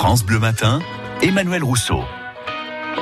[0.00, 0.78] France Bleu Matin,
[1.20, 2.00] Emmanuel Rousseau.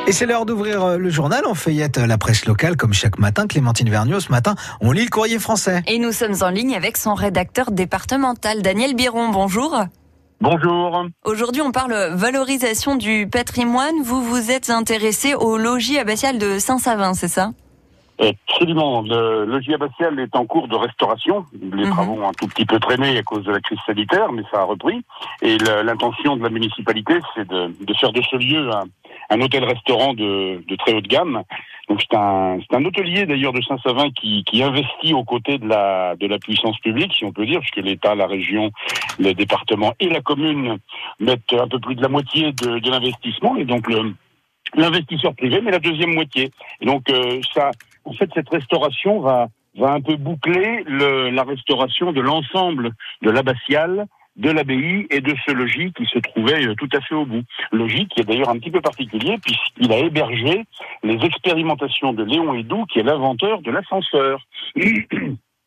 [0.08, 1.44] Et c'est l'heure d'ouvrir euh, le journal.
[1.46, 3.46] On feuillette euh, la presse locale comme chaque matin.
[3.46, 5.84] Clémentine Vergniaud, ce matin, on lit le courrier français.
[5.86, 9.28] Et nous sommes en ligne avec son rédacteur départemental, Daniel Biron.
[9.28, 9.84] Bonjour.
[10.40, 11.06] Bonjour.
[11.24, 14.02] Aujourd'hui, on parle valorisation du patrimoine.
[14.02, 17.52] Vous vous êtes intéressé au logis abbatial de Saint-Savin, c'est ça?
[18.20, 19.02] Absolument.
[19.02, 21.44] Le logis abbatial est en cours de restauration.
[21.60, 21.90] Les Mhm.
[21.90, 24.60] travaux ont un tout petit peu traîné à cause de la crise sanitaire, mais ça
[24.60, 25.02] a repris.
[25.42, 28.84] Et l'intention de la municipalité, c'est de, de faire de ce lieu un,
[29.30, 31.42] un hôtel-restaurant de, de très haute gamme.
[31.88, 36.16] Donc c'est un, un hôtelier d'ailleurs de Saint-Savin qui, qui investit aux côtés de la,
[36.16, 38.70] de la puissance publique, si on peut dire, puisque l'État, la région,
[39.18, 40.78] le département et la commune
[41.20, 43.56] mettent un peu plus de la moitié de, de l'investissement.
[43.56, 44.12] Et donc le
[44.74, 46.50] l'investisseur privé met la deuxième moitié.
[46.82, 47.70] Et donc euh, ça,
[48.04, 52.90] en fait, cette restauration va va un peu boucler le, la restauration de l'ensemble
[53.22, 54.06] de l'abbatiale,
[54.36, 57.42] de l'abbaye et de ce logis qui se trouvait euh, tout à fait au bout.
[57.70, 60.64] Logis qui est d'ailleurs un petit peu particulier puisqu'il a hébergé
[61.04, 64.40] les expérimentations de Léon Hédoux, qui est l'inventeur de l'ascenseur.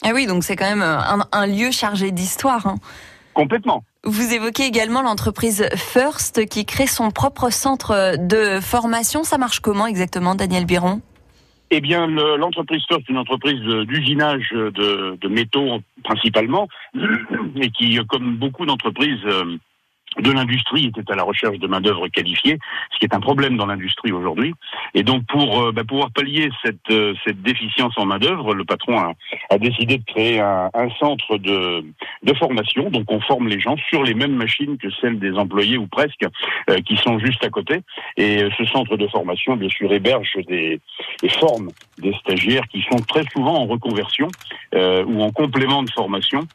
[0.03, 2.65] Ah oui, donc c'est quand même un, un lieu chargé d'histoire.
[2.65, 2.75] hein.
[3.35, 3.83] Complètement.
[4.03, 9.23] Vous évoquez également l'entreprise First qui crée son propre centre de formation.
[9.23, 11.01] Ça marche comment exactement, Daniel Biron?
[11.73, 16.67] Eh bien, le- l'entreprise First, une entreprise d'usinage de, de métaux principalement,
[17.55, 19.55] et qui, comme beaucoup d'entreprises euh,
[20.19, 22.59] de l'industrie, était à la recherche de main-d'œuvre qualifiée,
[22.91, 24.53] ce qui est un problème dans l'industrie aujourd'hui.
[24.93, 28.99] Et donc, pour euh, bah, pouvoir pallier cette, euh, cette déficience en main-d'œuvre, le patron
[28.99, 29.13] a,
[29.49, 31.85] a décidé de créer un, un centre de,
[32.23, 32.89] de formation.
[32.89, 36.25] Donc, on forme les gens sur les mêmes machines que celles des employés ou presque,
[36.69, 37.81] euh, qui sont juste à côté.
[38.17, 40.79] Et euh, ce centre de formation, bien sûr, héberge des,
[41.23, 44.27] et forme des stagiaires qui sont très souvent en reconversion
[44.73, 46.47] ou en complément de formation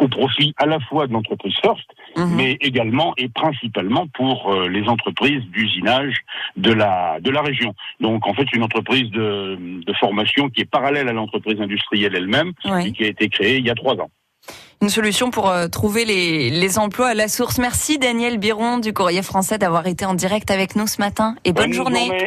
[0.00, 2.34] au profit à la fois de l'entreprise First, Mhm.
[2.36, 6.14] mais également et principalement pour euh, les entreprises d'usinage
[6.56, 7.74] de la de la région.
[8.00, 9.56] Donc en fait une entreprise de,
[9.88, 12.88] de formation qui est parallèle à l'entreprise industrielle elle-même Oui.
[12.88, 14.10] et qui a été créée il y a trois ans.
[14.82, 17.58] Une solution pour euh, trouver les, les emplois à la source.
[17.58, 21.52] Merci Daniel Biron du Courrier français d'avoir été en direct avec nous ce matin et
[21.52, 22.06] bonne, journée.
[22.06, 22.26] journée.